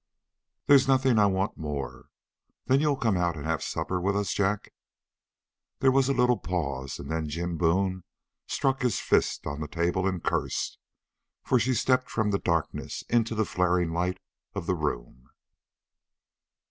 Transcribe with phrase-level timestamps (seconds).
[0.65, 2.09] "There's nothing I want more.
[2.65, 4.73] Then you'll come out and have supper with us, Jack?"
[5.77, 8.03] There was a little pause, and then Jim Boone
[8.47, 10.79] struck his fist on the table and cursed,
[11.43, 14.19] for she stepped from the darkness into the flaring light
[14.55, 15.29] of the room.